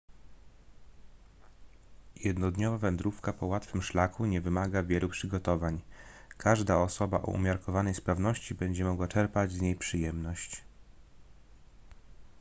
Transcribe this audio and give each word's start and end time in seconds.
jednodniowa 2.15 2.77
wędrówka 2.77 3.33
po 3.33 3.45
łatwym 3.45 3.81
szlaku 3.81 4.25
nie 4.25 4.41
wymaga 4.41 4.83
wielu 4.83 5.09
przygotowań 5.09 5.81
każda 6.37 6.77
osoba 6.77 7.21
o 7.21 7.31
umiarkowanej 7.31 7.93
sprawności 7.93 8.55
będzie 8.55 8.83
mogła 8.83 9.07
czerpać 9.07 9.51
z 9.51 9.61
niej 9.61 9.75
przyjemność 9.75 10.63